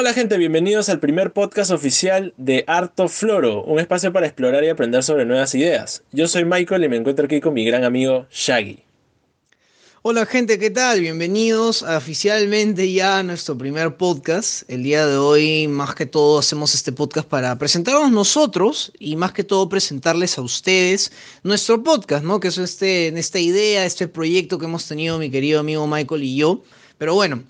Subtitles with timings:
[0.00, 4.70] Hola gente, bienvenidos al primer podcast oficial de Harto Floro, un espacio para explorar y
[4.70, 6.04] aprender sobre nuevas ideas.
[6.10, 8.82] Yo soy Michael y me encuentro aquí con mi gran amigo Shaggy.
[10.00, 11.02] Hola gente, ¿qué tal?
[11.02, 14.62] Bienvenidos oficialmente ya a nuestro primer podcast.
[14.70, 19.34] El día de hoy, más que todo, hacemos este podcast para presentarnos nosotros y más
[19.34, 21.12] que todo presentarles a ustedes
[21.42, 22.40] nuestro podcast, ¿no?
[22.40, 26.36] Que es este, esta idea, este proyecto que hemos tenido mi querido amigo Michael y
[26.36, 26.62] yo.
[26.96, 27.44] Pero bueno,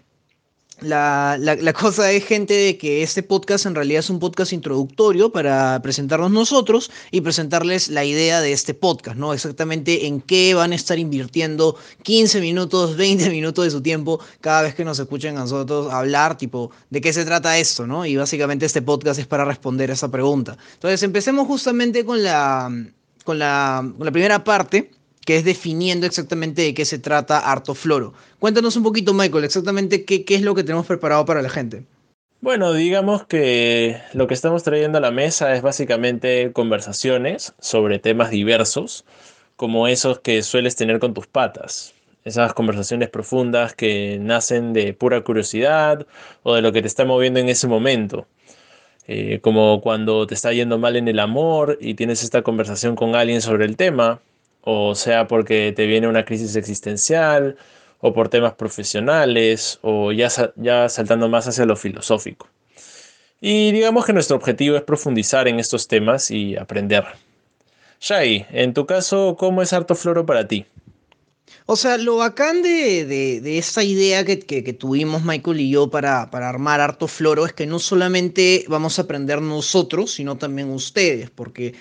[0.82, 5.30] la, la, cosa es, gente, de que este podcast en realidad es un podcast introductorio
[5.30, 9.34] para presentarnos nosotros y presentarles la idea de este podcast, ¿no?
[9.34, 14.62] Exactamente en qué van a estar invirtiendo 15 minutos, 20 minutos de su tiempo cada
[14.62, 18.06] vez que nos escuchen a nosotros hablar, tipo, de qué se trata esto, ¿no?
[18.06, 20.56] Y básicamente este podcast es para responder a esa pregunta.
[20.74, 22.70] Entonces, empecemos justamente con la,
[23.24, 24.90] con la, con la primera parte
[25.30, 28.14] que es definiendo exactamente de qué se trata Harto Floro.
[28.40, 31.84] Cuéntanos un poquito, Michael, exactamente qué, qué es lo que tenemos preparado para la gente.
[32.40, 38.30] Bueno, digamos que lo que estamos trayendo a la mesa es básicamente conversaciones sobre temas
[38.32, 39.04] diversos,
[39.54, 41.94] como esos que sueles tener con tus patas.
[42.24, 46.08] Esas conversaciones profundas que nacen de pura curiosidad
[46.42, 48.26] o de lo que te está moviendo en ese momento.
[49.06, 53.14] Eh, como cuando te está yendo mal en el amor y tienes esta conversación con
[53.14, 54.20] alguien sobre el tema,
[54.62, 57.56] o sea porque te viene una crisis existencial,
[58.00, 62.48] o por temas profesionales, o ya, ya saltando más hacia lo filosófico.
[63.40, 67.04] Y digamos que nuestro objetivo es profundizar en estos temas y aprender.
[68.00, 70.66] Shai, en tu caso, ¿cómo es harto floro para ti?
[71.66, 76.30] O sea, lo bacán de, de, esta idea que, que, tuvimos Michael y yo para,
[76.30, 81.30] para armar harto floro es que no solamente vamos a aprender nosotros, sino también ustedes,
[81.30, 81.74] porque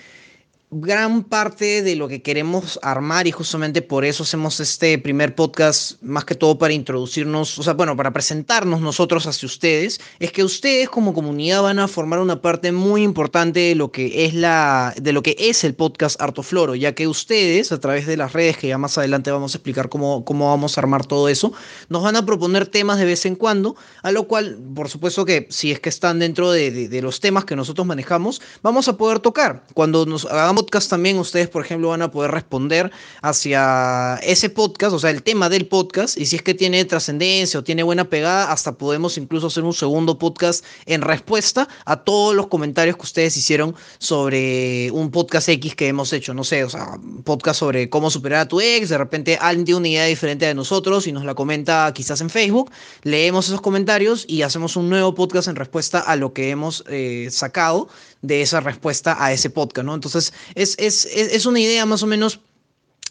[0.72, 6.00] gran parte de lo que queremos armar y justamente por eso hacemos este primer podcast,
[6.00, 10.44] más que todo para introducirnos, o sea, bueno, para presentarnos nosotros hacia ustedes, es que
[10.44, 14.94] ustedes como comunidad van a formar una parte muy importante de lo que es la
[14.96, 18.32] de lo que es el podcast Harto Floro, ya que ustedes a través de las
[18.32, 21.52] redes que ya más adelante vamos a explicar cómo, cómo vamos a armar todo eso,
[21.88, 25.48] nos van a proponer temas de vez en cuando, a lo cual, por supuesto que
[25.50, 29.18] si es que están dentro de, de los temas que nosotros manejamos, vamos a poder
[29.18, 29.64] tocar.
[29.74, 34.92] Cuando nos hagamos podcast también ustedes, por ejemplo, van a poder responder hacia ese podcast,
[34.92, 38.04] o sea, el tema del podcast, y si es que tiene trascendencia o tiene buena
[38.04, 43.02] pegada, hasta podemos incluso hacer un segundo podcast en respuesta a todos los comentarios que
[43.02, 47.88] ustedes hicieron sobre un podcast X que hemos hecho, no sé, o sea, podcast sobre
[47.88, 51.12] cómo superar a tu ex, de repente alguien tiene una idea diferente de nosotros y
[51.12, 52.70] nos la comenta quizás en Facebook,
[53.02, 57.28] leemos esos comentarios y hacemos un nuevo podcast en respuesta a lo que hemos eh,
[57.30, 57.88] sacado
[58.22, 59.94] de esa respuesta a ese podcast, ¿no?
[59.94, 62.40] Entonces, es, es, es una idea más o menos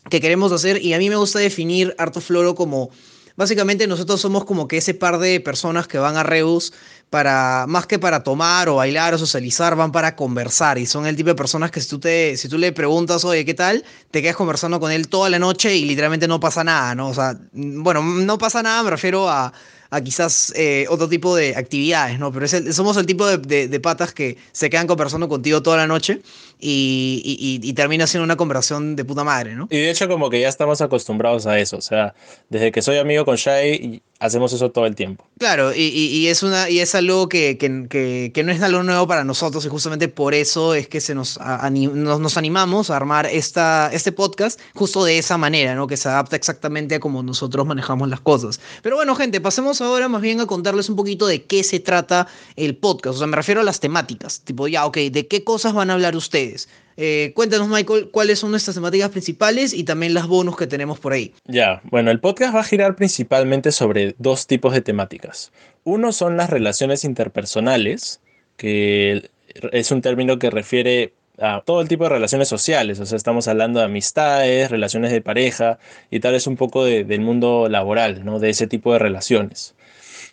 [0.09, 2.89] que queremos hacer y a mí me gusta definir Arto Floro como...
[3.35, 6.73] Básicamente nosotros somos como que ese par de personas que van a Reus
[7.09, 10.77] para, más que para tomar o bailar o socializar, van para conversar.
[10.77, 13.45] Y son el tipo de personas que si tú, te, si tú le preguntas, oye,
[13.45, 13.85] ¿qué tal?
[14.11, 17.07] Te quedas conversando con él toda la noche y literalmente no pasa nada, ¿no?
[17.07, 19.53] O sea, bueno, no pasa nada, me refiero a
[19.91, 22.31] a quizás eh, otro tipo de actividades, ¿no?
[22.31, 26.21] Pero somos el tipo de, patas que se quedan conversando contigo toda la noche
[26.59, 29.67] y, y, termina siendo una conversación de puta madre, ¿no?
[29.71, 32.13] Y de hecho como que ya estamos acostumbrados a eso, o sea,
[32.49, 35.25] desde que soy amigo con Shai hacemos eso todo el tiempo.
[35.39, 39.23] Claro, y, es, una, y es algo que, que, que, no es algo nuevo para
[39.23, 44.11] nosotros y justamente por eso es que se nos, nos, animamos a armar esta, este
[44.11, 45.87] podcast justo de esa manera, ¿no?
[45.87, 48.59] Que se adapta exactamente a cómo nosotros manejamos las cosas.
[48.81, 52.27] Pero bueno, gente, pasemos ahora más bien a contarles un poquito de qué se trata
[52.57, 53.15] el podcast.
[53.15, 54.41] O sea, me refiero a las temáticas.
[54.41, 56.48] Tipo, ya, ok, ¿de qué cosas van a hablar ustedes?
[56.97, 61.13] Eh, cuéntanos, Michael, cuáles son nuestras temáticas principales y también las bonus que tenemos por
[61.13, 61.33] ahí.
[61.45, 65.51] Ya, bueno, el podcast va a girar principalmente sobre dos tipos de temáticas.
[65.83, 68.21] Uno son las relaciones interpersonales,
[68.57, 69.29] que
[69.71, 73.47] es un término que refiere a todo el tipo de relaciones sociales, o sea, estamos
[73.47, 75.79] hablando de amistades, relaciones de pareja
[76.11, 78.39] y tal vez un poco del mundo laboral, ¿no?
[78.39, 79.75] De ese tipo de relaciones.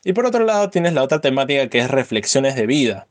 [0.04, 3.07] Y por otro lado tienes la otra temática que es reflexiones de vida,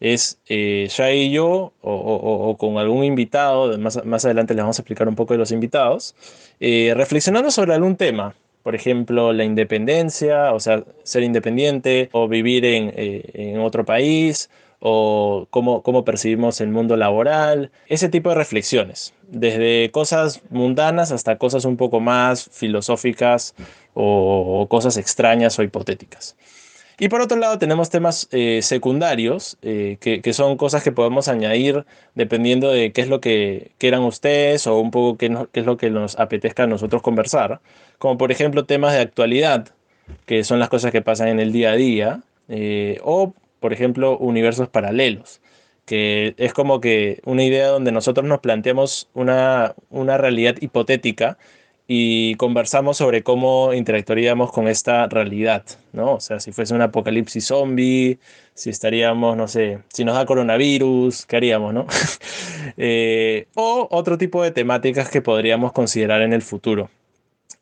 [0.00, 4.82] es eh, ya y yo o, con algún invitado, más, más, adelante les vamos a
[4.82, 6.14] explicar un poco de los invitados,
[6.58, 8.34] eh, reflexionando sobre algún tema.
[8.62, 14.50] Por ejemplo, la independencia, o sea, ser independiente o vivir en, eh, en otro país
[14.80, 21.36] o cómo, cómo, percibimos el mundo laboral, ese tipo de reflexiones, desde cosas mundanas hasta
[21.36, 23.54] cosas un poco más filosóficas
[23.92, 26.36] o cosas extrañas o hipotéticas.
[27.00, 31.86] Y por otro lado tenemos temas eh, secundarios, eh, que, son cosas que podemos añadir
[32.14, 35.78] dependiendo de qué es lo que quieran ustedes o un poco qué, qué es lo
[35.78, 37.60] que nos apetezca a nosotros conversar.
[37.96, 39.68] Como por ejemplo temas de actualidad,
[40.26, 42.20] que son las cosas que pasan en el día a día.
[42.50, 45.40] Eh, o por ejemplo, universos paralelos,
[45.86, 51.38] que es como que una idea donde nosotros nos planteamos una, una realidad hipotética
[51.92, 56.14] y conversamos sobre cómo interactuaríamos con esta realidad, ¿no?
[56.14, 58.20] O sea, si fuese un apocalipsis zombie,
[58.54, 61.86] si estaríamos, no sé, si nos da coronavirus, ¿qué haríamos, no?
[62.76, 66.88] Eh, o otro tipo de temáticas que podríamos considerar en el futuro.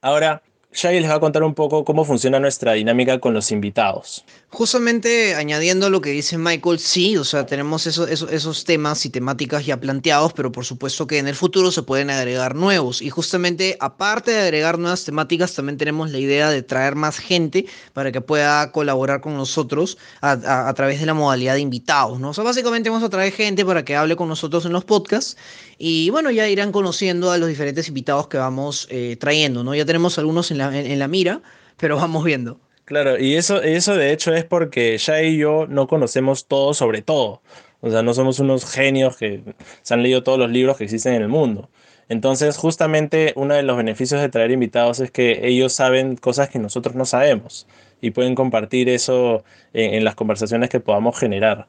[0.03, 4.25] Ahora, Shaggy les va a contar un poco cómo funciona nuestra dinámica con los invitados.
[4.51, 9.79] Justamente añadiendo lo que dice Michael, sí, o sea, tenemos esos temas y temáticas ya
[9.79, 13.01] planteados, pero por supuesto que en el futuro se pueden agregar nuevos.
[13.01, 17.65] Y justamente, aparte de agregar nuevas temáticas, también tenemos la idea de traer más gente
[17.95, 22.31] para que pueda colaborar con nosotros a, través de la modalidad de invitados, ¿no?
[22.31, 25.37] O sea, básicamente vamos a traer gente para que hable con nosotros en los podcasts
[25.79, 29.75] y bueno, ya irán conociendo a los diferentes invitados que vamos eh, trayendo, ¿no?
[29.75, 31.41] Ya tenemos algunos en en la mira,
[31.77, 32.61] pero vamos viendo.
[32.85, 37.03] Claro, y eso, eso de hecho es porque ya y yo no conocemos todo sobre
[37.03, 37.43] todo.
[37.81, 39.43] O sea, no somos unos genios que
[39.83, 41.69] se han leído todos los libros que existen en el mundo.
[42.09, 46.59] Entonces, justamente uno de los beneficios de traer invitados es que ellos saben cosas que
[46.59, 47.67] nosotros no sabemos
[48.01, 49.45] y pueden compartir eso
[49.75, 51.69] en, las conversaciones que podamos generar.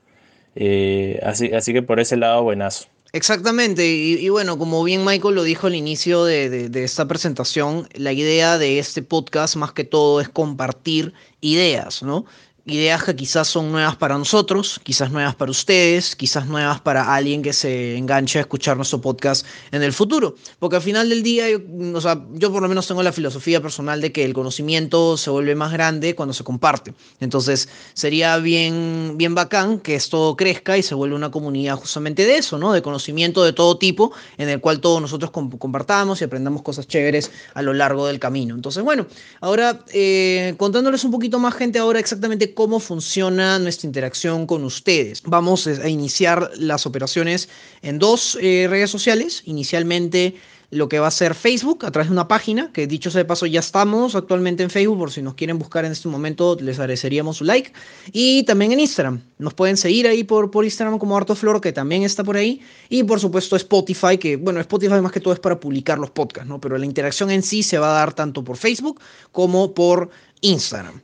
[0.56, 2.88] Eh, así, así que por ese lado, buenazo.
[3.12, 8.14] Exactamente, y, bueno, como bien Michael lo dijo al inicio de, de, esta presentación, la
[8.14, 12.26] idea de este podcast más que todo es compartir ideas, ¿no?
[12.66, 17.42] Ideas que quizás son nuevas para nosotros, quizás nuevas para ustedes, quizás nuevas para alguien
[17.42, 20.36] que se enganche a escuchar nuestro podcast en el futuro.
[20.60, 21.60] Porque al final del día, yo,
[21.94, 25.30] o sea, yo por lo menos tengo la filosofía personal de que el conocimiento se
[25.30, 26.94] vuelve más grande cuando se comparte.
[27.20, 32.38] Entonces, sería bien, bien bacán que esto crezca y se vuelva una comunidad justamente de
[32.38, 32.74] eso, ¿no?
[32.74, 37.32] De conocimiento de todo tipo, en el cual todos nosotros compartamos y aprendamos cosas chéveres
[37.54, 38.56] a lo largo del camino.
[38.56, 39.08] Entonces, bueno,
[39.42, 45.22] ahora eh, contándoles un poquito más gente ahora exactamente cómo funciona nuestra interacción con ustedes.
[45.26, 47.50] Vamos a iniciar las operaciones
[47.82, 49.44] en dos eh, redes sociales.
[49.46, 50.36] Inicialmente
[50.72, 53.26] lo que va a ser Facebook a través de una página, que dicho sea de
[53.26, 56.78] paso ya estamos actualmente en Facebook, por si nos quieren buscar en este momento les
[56.78, 57.74] agradeceríamos su like.
[58.12, 62.24] Y también en Instagram, nos pueden seguir ahí por, Instagram como Flor, que también está
[62.24, 62.62] por ahí.
[62.90, 66.48] Y por supuesto Spotify, que bueno, Spotify más que todo es para publicar los podcasts,
[66.48, 66.62] ¿no?
[66.62, 69.02] Pero la interacción en sí se va a dar tanto por Facebook
[69.32, 70.10] como por
[70.42, 71.02] Instagram.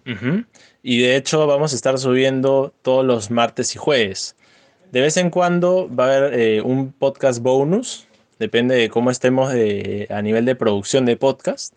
[0.87, 4.35] Y de hecho vamos a estar subiendo todos los martes y jueves.
[4.91, 8.05] De vez en cuando va a haber eh, un podcast bonus,
[8.37, 11.75] depende de cómo estemos a nivel de producción de podcast,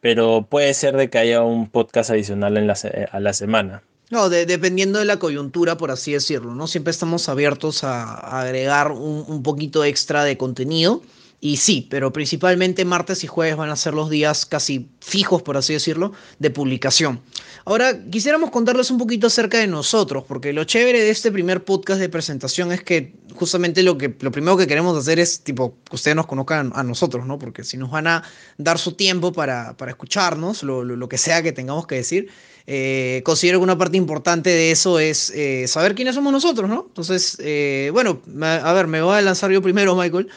[0.00, 2.76] pero puede ser de que haya un podcast adicional en la,
[3.12, 3.84] a la semana.
[4.10, 6.66] No, dependiendo de la coyuntura, por así decirlo, ¿no?
[6.66, 11.00] Siempre estamos abiertos a, agregar un, poquito extra de contenido.
[11.40, 15.56] Y sí, pero principalmente martes y jueves van a ser los días casi fijos, por
[15.56, 17.20] así decirlo, de publicación.
[17.64, 22.00] Ahora, quisiéramos contarles un poquito acerca de nosotros, porque lo chévere de este primer podcast
[22.00, 25.94] de presentación es que justamente lo, que, lo primero que queremos hacer es, tipo, que
[25.94, 27.38] ustedes nos conozcan a nosotros, ¿no?
[27.38, 28.24] Porque si nos van a
[28.56, 32.30] dar su tiempo para, para escucharnos, lo, lo, que sea que tengamos que decir,
[32.66, 36.86] eh, considero que una parte importante de eso es eh, saber quiénes somos nosotros, ¿no?
[36.88, 40.28] Entonces, eh, bueno, a ver, me voy a lanzar yo primero, Michael.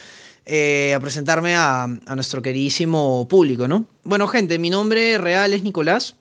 [0.45, 3.85] Eh, a presentarme a, nuestro queridísimo público, ¿no?
[4.03, 6.15] Bueno, gente, mi nombre real es Nicolás.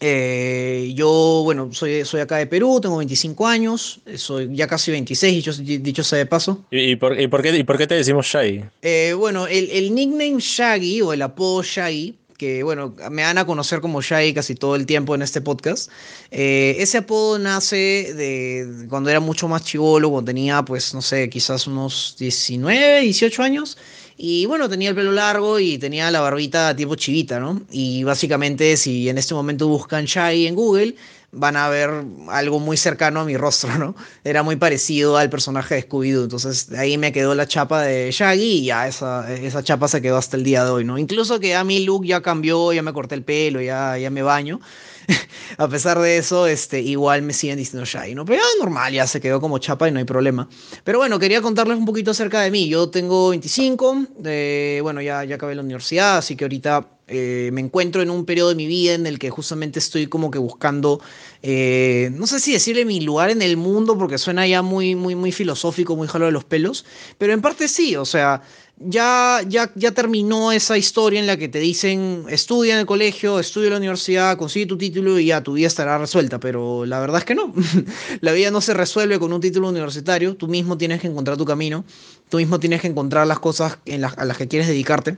[0.00, 5.34] Eh, yo, bueno, soy, soy acá de Perú, tengo 25 años, soy ya casi 26,
[5.34, 6.64] dicho, dicho sea de paso.
[6.70, 8.64] ¿Y, por, y, por, qué, ¿Y por qué te decimos Shaggy?
[8.82, 13.46] Eh, bueno, el, el nickname Shaggy o el apodo Shaggy que bueno, me van a
[13.46, 15.90] conocer como Shai casi todo el tiempo en este podcast.
[16.30, 21.28] Eh, ese apodo nace de cuando era mucho más chivolo, cuando tenía pues, no sé,
[21.28, 23.78] quizás unos 19, 18 años.
[24.16, 27.62] Y bueno, tenía el pelo largo y tenía la barbita tipo chivita, ¿no?
[27.70, 30.94] Y básicamente si en este momento buscan Shai en Google,
[31.34, 31.90] van a ver
[32.28, 33.94] algo muy cercano a mi rostro, ¿no?
[34.24, 36.24] Era muy parecido al personaje de Scooby-Doo.
[36.24, 40.16] Entonces ahí me quedó la chapa de Shaggy y ya esa, esa chapa se quedó
[40.16, 40.98] hasta el día de hoy, ¿no?
[40.98, 44.22] Incluso que a mi look ya cambió, ya me corté el pelo, ya, ya me
[44.22, 44.60] baño.
[45.58, 48.24] a pesar de eso, este, igual me siguen diciendo Shaggy, ¿no?
[48.24, 50.48] Pero ya normal, ya se quedó como chapa y no hay problema.
[50.84, 52.68] Pero bueno, quería contarles un poquito acerca de mí.
[52.68, 57.60] Yo tengo 25, de, bueno, ya, ya acabé la universidad, así que ahorita eh, me
[57.60, 61.02] encuentro en un periodo de mi vida en el que justamente estoy como que buscando,
[61.42, 65.14] eh, no sé si decirle mi lugar en el mundo, porque suena ya muy, muy,
[65.14, 66.86] muy filosófico, muy jalo de los pelos,
[67.18, 68.42] pero en parte sí, o sea,
[68.76, 73.38] ya, ya, ya terminó esa historia en la que te dicen estudia en el colegio,
[73.38, 77.00] estudia en la universidad, consigue tu título y ya tu vida estará resuelta, pero la
[77.00, 77.52] verdad es que no,
[78.20, 81.44] la vida no se resuelve con un título universitario, tú mismo tienes que encontrar tu
[81.44, 81.84] camino,
[82.28, 85.16] tú mismo tienes que encontrar las cosas en a las que quieres dedicarte.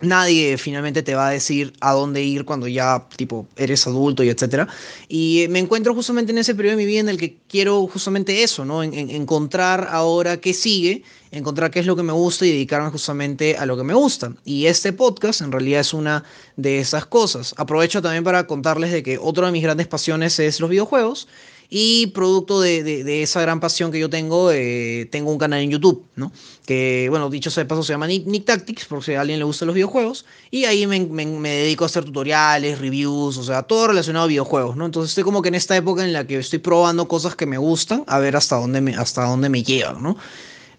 [0.00, 4.28] Nadie finalmente te va a decir a dónde ir cuando ya tipo eres adulto y
[4.28, 4.68] etcétera.
[5.08, 8.42] Y me encuentro justamente en ese periodo de mi vida en el que quiero justamente
[8.42, 11.02] eso no en, encontrar ahora qué sigue
[11.32, 14.32] encontrar qué es lo que me gusta y dedicarme justamente a lo que me gusta.
[14.44, 16.24] Y este podcast en realidad es una
[16.56, 17.54] de esas cosas.
[17.56, 21.28] Aprovecho también para contarles de que otra de mis grandes pasiones es los videojuegos
[21.72, 25.70] y producto de, de, esa gran pasión que yo tengo, eh, tengo un canal en
[25.70, 26.32] YouTube, ¿no?
[26.66, 29.44] Que, bueno, dicho sea de paso, se llama Nick, Tactics, por si a alguien le
[29.44, 30.26] gustan los videojuegos.
[30.50, 34.84] Y ahí me, dedico a hacer tutoriales, reviews, o sea, todo relacionado a videojuegos, ¿no?
[34.84, 37.56] Entonces estoy como que en esta época en la que estoy probando cosas que me
[37.56, 40.16] gustan, a ver hasta dónde me, hasta dónde me llevan, ¿no?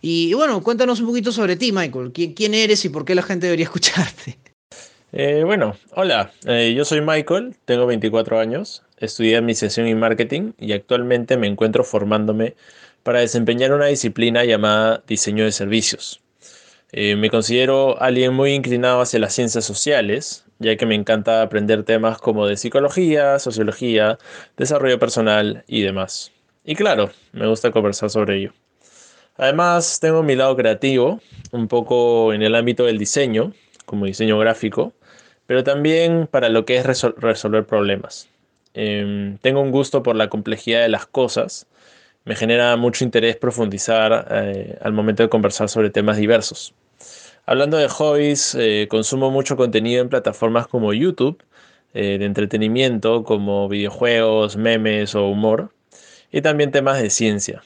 [0.02, 2.12] Y, bueno, cuéntanos un poquito sobre ti, Michael.
[2.12, 4.38] ¿Quién, quién eres y por qué la gente debería escucharte?
[5.14, 10.74] Eh, bueno, hola, eh, yo soy Michael, tengo 24 años, estudié Administración y Marketing y
[10.74, 12.56] actualmente me encuentro formándome
[13.04, 16.22] para desempeñar una disciplina llamada Diseño de Servicios.
[16.94, 21.84] Eh, me considero alguien muy inclinado hacia las ciencias sociales, ya que me encanta aprender
[21.84, 24.20] temas como de psicología, sociología,
[24.58, 26.32] desarrollo personal y demás.
[26.64, 28.54] Y claro, me gusta conversar sobre ello.
[29.38, 33.54] Además, tengo mi lado creativo, un poco en el ámbito del diseño,
[33.86, 34.94] como diseño gráfico,
[35.48, 38.30] pero también para lo que es resolver problemas.
[38.74, 41.68] Em, tengo un gusto por la complejidad de las cosas.
[42.26, 46.74] Me genera mucho interés profundizar eh, al momento de conversar sobre temas diversos.
[47.46, 51.44] Hablando de hobbies, eh, consumo mucho contenido en plataformas como YouTube,
[51.94, 55.72] eh, de entretenimiento como videojuegos, memes o humor,
[56.32, 57.64] y también temas de ciencia.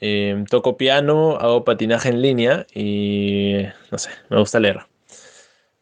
[0.00, 4.93] Em, toco piano, hago patinaje en línea y no sé, me gusta leer.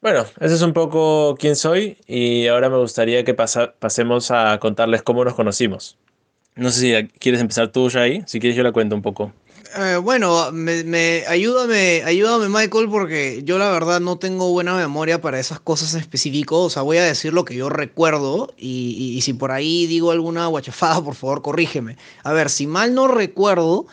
[0.02, 5.00] Bueno, ese es un poco quién soy y ahora me gustaría que pasemos a contarles
[5.02, 5.97] cómo nos conocimos.
[6.56, 8.21] No sé si quieres empezar tú, ahí.
[8.26, 9.32] Si quieres, yo la cuento un poco.
[9.78, 15.38] Eh, bueno, me, ayúdame, ayúdame, Michael, porque yo la verdad no tengo buena memoria para
[15.38, 16.64] esas cosas en específico.
[16.64, 20.11] O sea, voy a decir lo que yo recuerdo y, y si por ahí digo
[20.11, 21.97] alguna guachafada, por favor, corrígeme.
[22.25, 23.87] A ver, si mal no recuerdo,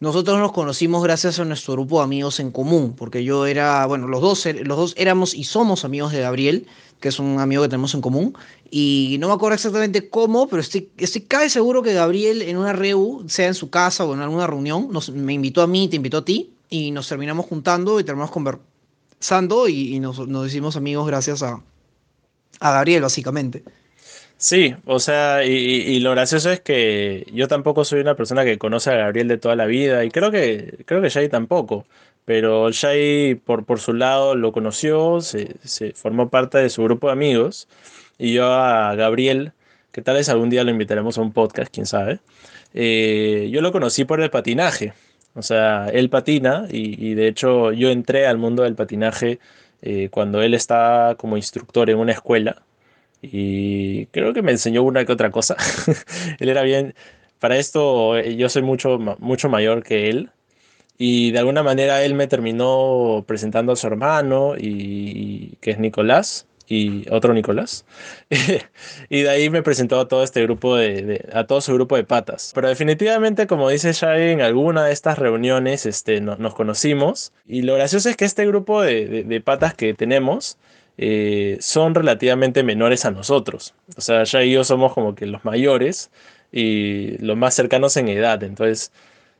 [0.00, 4.06] nosotros nos conocimos gracias a nuestro grupo de amigos en común, porque yo era, bueno,
[4.06, 6.66] los dos, er, los dos éramos y somos amigos de Gabriel,
[7.00, 8.36] que es un amigo que tenemos en común,
[8.70, 12.72] y no me acuerdo exactamente cómo, pero estoy, estoy casi seguro que Gabriel en una
[12.72, 15.96] reu, sea en su casa o en alguna reunión, nos, me invitó a mí, te
[15.96, 21.06] invitó a ti, y nos terminamos juntando y terminamos conversando y, nos, nos hicimos amigos
[21.06, 21.62] gracias a,
[22.60, 23.64] a Gabriel, básicamente.
[24.40, 28.90] Sí, o sea, y, lo gracioso es que yo tampoco soy una persona que conoce
[28.90, 31.86] a Gabriel de toda la vida y creo que creo que Jay tampoco,
[32.24, 35.56] pero Jay por, por su lado lo conoció, se,
[35.94, 37.66] formó parte de su grupo de amigos
[38.16, 39.52] y yo a Gabriel,
[39.90, 42.20] que tal vez algún día lo invitaremos a un podcast, quién sabe,
[42.74, 44.92] eh, yo lo conocí por el patinaje,
[45.34, 49.40] o sea, él patina y, de hecho yo entré al mundo del patinaje
[49.82, 52.62] eh, cuando él estaba como instructor en una escuela
[53.22, 55.56] y creo que me enseñó una que otra cosa.
[56.38, 56.94] él era bien,
[57.38, 60.30] para esto eh, yo soy mucho, mucho mayor que él
[60.98, 66.46] y de alguna manera él me terminó presentando a su hermano y, que es Nicolás
[66.66, 67.84] y otro Nicolás.
[69.08, 72.02] y de ahí me presentó a todo este grupo de, a todo su grupo de
[72.02, 72.50] patas.
[72.52, 77.32] Pero definitivamente, como dice Shai, en alguna de estas reuniones este, nos conocimos.
[77.46, 80.58] Y lo gracioso es que este grupo de, de patas que tenemos
[80.98, 83.74] eh, son relativamente menores a nosotros.
[83.96, 86.10] O sea, ya y yo somos como que los mayores
[86.52, 88.42] y los más cercanos en edad.
[88.42, 88.92] Entonces,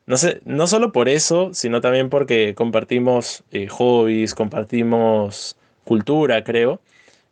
[0.06, 6.80] no sé, no solo por eso, sino también porque compartimos eh, hobbies, compartimos cultura, creo.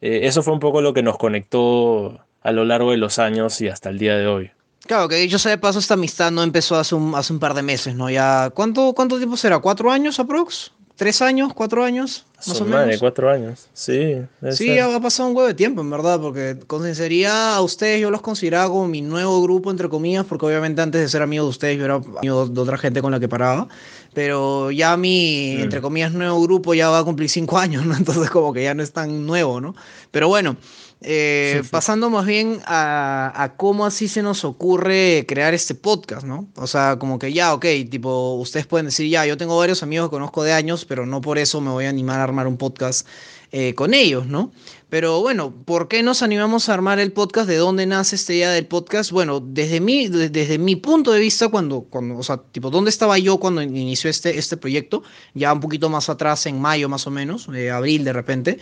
[0.00, 3.60] Eh, eso fue un poco lo que nos conectó a lo largo de los años
[3.60, 4.50] y hasta el día de hoy.
[4.86, 7.54] Claro, que dicho sea de paso, esta amistad no empezó hace un, hace un par
[7.54, 8.10] de meses, ¿no?
[8.10, 9.58] Ya, ¿cuánto, ¿Cuánto tiempo será?
[9.58, 10.72] ¿Cuatro años aprox?
[10.96, 11.52] ¿Tres años?
[11.52, 12.24] ¿Cuatro años?
[12.46, 12.98] Más o menos.
[12.98, 14.16] cuatro años, sí.
[14.52, 18.10] Sí, ha pasado un huevo de tiempo, en verdad, porque con sinceridad a ustedes yo
[18.10, 21.50] los consideraba como mi nuevo grupo, entre comillas, porque obviamente antes de ser amigo de
[21.50, 23.68] ustedes yo era amigo de otra gente con la que paraba,
[24.14, 25.62] pero ya mi, mm.
[25.62, 27.96] entre comillas, nuevo grupo ya va a cumplir cinco años, ¿no?
[27.96, 29.74] Entonces como que ya no es tan nuevo, ¿no?
[30.10, 30.56] Pero bueno,
[31.02, 36.48] eh, pasando más bien a, cómo así se nos ocurre crear este podcast, ¿no?
[36.56, 40.08] O sea, como que ya, ok, tipo, ustedes pueden decir, ya, yo tengo varios amigos
[40.08, 42.56] que conozco de años, pero no por eso me voy a animar a armar un
[42.56, 43.06] podcast
[43.52, 44.52] eh, con ellos, ¿no?
[44.88, 47.46] Pero bueno, ¿por qué nos animamos a armar el podcast?
[47.46, 49.10] ¿De dónde nace esta idea del podcast?
[49.10, 53.18] Bueno, desde mi, desde mi punto de vista, cuando, cuando, o sea, tipo, ¿dónde estaba
[53.18, 55.02] yo cuando inició este, este proyecto?
[55.34, 58.58] Ya un poquito más atrás, en mayo más o menos, eh, abril de repente,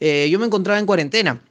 [0.00, 1.42] yo me encontraba en cuarentena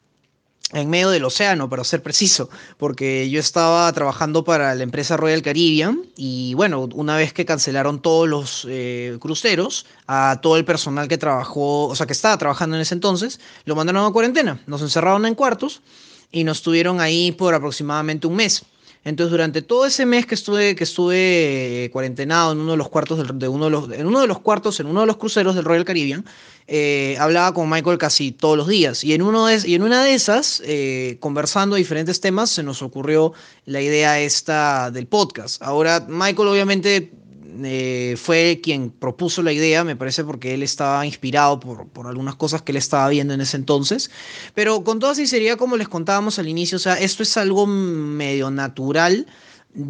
[0.75, 5.41] en medio del océano, para ser preciso, porque yo estaba trabajando para la empresa Royal
[5.41, 11.07] Caribbean y bueno, una vez que cancelaron todos los eh, cruceros, a todo el personal
[11.07, 14.81] que trabajó, o sea, que estaba trabajando en ese entonces, lo mandaron a cuarentena, nos
[14.81, 15.81] encerraron en cuartos
[16.29, 18.65] y nos tuvieron ahí por aproximadamente un mes.
[19.05, 22.89] Entonces, durante todo ese mes que estuve, que estuve eh, cuarentenado en uno de los
[22.89, 25.53] cuartos de, uno de los, en uno de los cuartos, en uno de los cruceros
[25.53, 26.25] del Royal Caribbean,
[26.65, 29.03] eh, hablaba con Michael casi todos los días.
[29.03, 32.81] Y en, uno de, y en una de esas, eh, conversando diferentes temas, se nos
[32.81, 33.33] ocurrió
[33.65, 35.61] la idea esta del podcast.
[35.61, 37.11] Ahora, Michael obviamente
[37.63, 42.35] eh, fue quien propuso la idea, me parece porque él estaba inspirado por, por, algunas
[42.35, 44.11] cosas que él estaba viendo en ese entonces.
[44.53, 48.51] Pero con toda sinceridad, como les contábamos al inicio, o sea, esto es algo medio
[48.51, 49.27] natural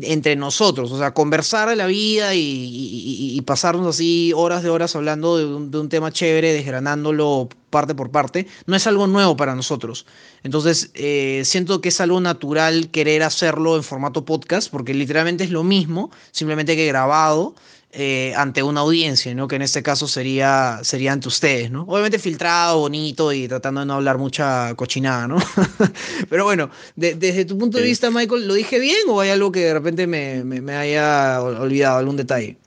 [0.01, 5.38] entre nosotros, o sea, conversar de la vida y, pasarnos así horas de horas hablando
[5.38, 5.46] de
[5.80, 10.08] un, tema chévere, desgranándolo parte por parte, no es algo nuevo para nosotros.
[10.44, 15.51] Entonces, eh, siento que es algo natural querer hacerlo en formato podcast, porque literalmente es
[15.51, 17.54] lo mismo, simplemente que grabado
[17.98, 19.48] eh, ante una audiencia, ¿no?
[19.48, 21.84] Que en este caso sería, sería ante ustedes, ¿no?
[21.84, 25.38] Obviamente filtrado, bonito y tratando de no hablar mucha cochinada, ¿no?
[26.30, 29.62] Pero bueno, desde tu punto de vista, Michael, ¿lo dije bien o hay algo que
[29.62, 32.58] de repente me, me, haya olvidado, algún detalle?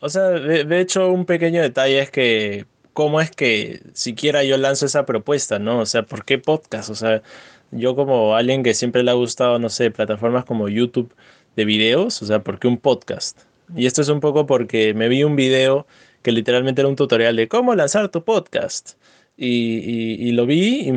[0.00, 4.86] O sea, de, hecho, un pequeño detalle es que, ¿cómo es que siquiera yo lanzo
[4.86, 5.78] esa propuesta, ¿no?
[5.78, 6.90] O sea, ¿por qué podcast?
[6.90, 7.22] O sea,
[7.70, 11.14] yo como alguien que siempre le ha gustado, no sé, plataformas como YouTube
[11.54, 13.38] de videos, o sea, ¿por qué un podcast?
[13.76, 15.86] Y esto es un poco porque me vi un video
[16.22, 18.92] que literalmente era un tutorial de cómo lanzar tu podcast.
[19.36, 20.92] Y, lo vi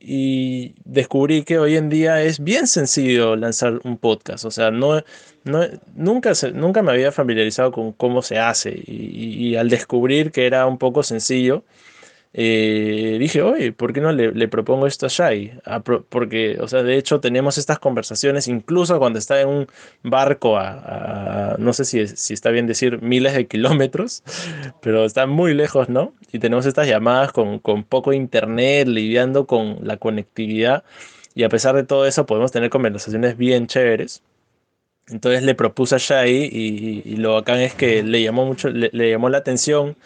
[0.00, 4.44] y, descubrí que hoy en día es bien sencillo lanzar un podcast.
[4.44, 5.02] O sea, no,
[5.44, 5.60] no,
[5.94, 8.82] nunca, nunca me había familiarizado con cómo se hace.
[8.86, 11.64] y al descubrir que era un poco sencillo,
[12.34, 15.60] eh, dije, oye, ¿por qué no le, propongo esto a Shai?
[16.08, 19.66] Porque, o sea, de hecho tenemos estas conversaciones incluso cuando está en un
[20.02, 24.22] barco a, no sé si, si está bien decir miles de kilómetros,
[24.80, 26.14] pero está muy lejos, ¿no?
[26.32, 30.84] Y tenemos estas llamadas con, con poco internet, lidiando con la conectividad.
[31.34, 34.22] Y a pesar de todo eso, podemos tener conversaciones bien chéveres.
[35.08, 39.28] Entonces le propuse a Shai y, lo bacán es que le llamó mucho, le llamó
[39.28, 39.96] la atención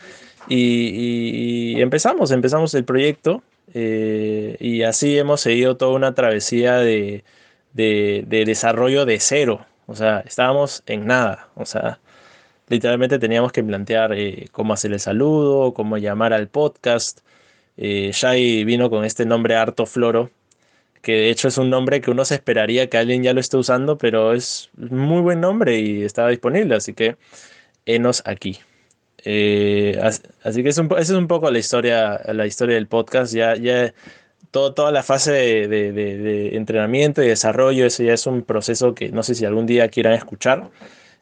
[0.48, 3.42] y, empezamos, empezamos el proyecto
[3.74, 7.24] eh, y así hemos seguido toda una travesía de,
[7.74, 9.66] desarrollo de cero.
[9.86, 11.48] O sea, estábamos en nada.
[11.54, 12.00] O sea,
[12.68, 17.20] literalmente teníamos que plantear eh, cómo hacer el saludo, cómo llamar al podcast.
[17.76, 18.12] Eh,
[18.64, 20.30] vino con este nombre Harto Floro,
[21.02, 23.56] que de hecho es un nombre que uno se esperaría que alguien ya lo esté
[23.58, 27.16] usando, pero es muy buen nombre y estaba disponible, así que
[27.86, 28.58] enos aquí.
[29.28, 30.00] Eh,
[30.44, 33.34] así que es esa es un poco la historia, la historia del podcast.
[33.34, 33.92] Ya, ya
[34.52, 39.24] todo, toda la fase de, entrenamiento y desarrollo, eso ya es un proceso que no
[39.24, 40.70] sé si algún día quieran escuchar.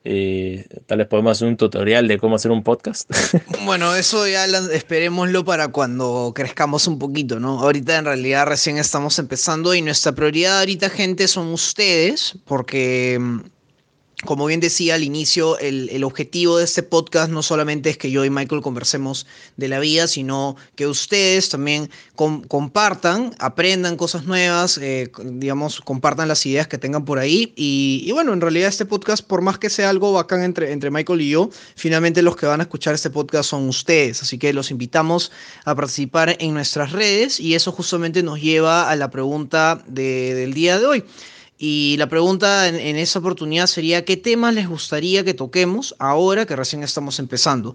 [0.07, 3.11] Eh, tal vez podemos hacer un tutorial de cómo hacer un podcast.
[3.64, 7.61] Bueno, eso ya esperémoslo para cuando crezcamos un poquito, ¿no?
[7.61, 13.40] Ahorita en realidad recién estamos empezando y nuestra prioridad ahorita, gente, son ustedes, porque mm,
[14.25, 18.25] como bien decía al inicio, el, objetivo de este podcast no solamente es que yo
[18.25, 25.11] y Michael conversemos de la vida, sino que ustedes también compartan, aprendan cosas nuevas, eh,
[25.25, 27.53] digamos, compartan las ideas que tengan por ahí.
[27.57, 31.21] Y, bueno, en realidad este podcast, por más que sea algo bacán entre, entre Michael
[31.21, 34.23] y yo, finalmente los que van a escuchar este podcast son ustedes.
[34.23, 35.33] Así que los invitamos
[35.65, 40.79] a participar en nuestras redes y eso justamente nos lleva a la pregunta del día
[40.79, 41.05] de hoy.
[41.66, 46.55] Y la pregunta en, esa oportunidad sería, ¿qué temas les gustaría que toquemos ahora que
[46.55, 47.74] recién estamos empezando?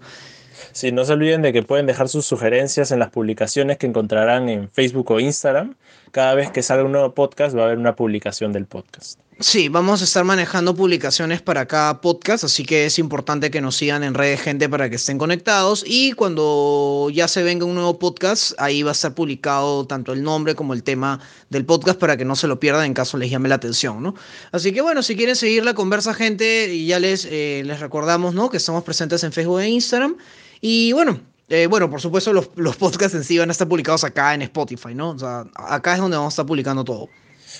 [0.70, 4.48] Sí, no se olviden de que pueden dejar sus sugerencias en las publicaciones que encontrarán
[4.48, 5.74] en Facebook o Instagram.
[6.10, 9.20] Cada vez que salga un nuevo podcast va a haber una publicación del podcast.
[9.42, 13.74] Sí, vamos a estar manejando publicaciones para cada podcast, así que es importante que nos
[13.74, 15.82] sigan en redes, gente, para que estén conectados.
[15.86, 20.22] Y cuando ya se venga un nuevo podcast, ahí va a estar publicado tanto el
[20.22, 23.30] nombre como el tema del podcast para que no se lo pierdan en caso les
[23.30, 24.14] llame la atención, ¿no?
[24.52, 28.50] Así que bueno, si quieren seguir la conversa, gente, ya les, eh, les recordamos, ¿no?
[28.50, 30.16] Que estamos presentes en Facebook e Instagram.
[30.60, 31.18] Y bueno,
[31.50, 34.42] eh, bueno, por supuesto, los, los podcasts en sí van a estar publicados acá en
[34.42, 35.10] Spotify, ¿no?
[35.10, 37.08] O sea, acá es donde vamos a estar publicando todo.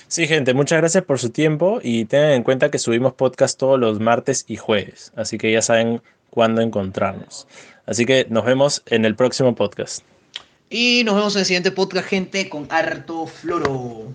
[0.07, 3.79] Sí, gente, muchas gracias por su tiempo y tengan en cuenta que subimos podcast todos
[3.79, 7.47] los martes y jueves, así que ya saben cuándo encontrarnos.
[7.85, 10.03] Así que nos vemos en el próximo podcast.
[10.69, 14.13] Y nos vemos en el siguiente podcast, gente, con harto floro.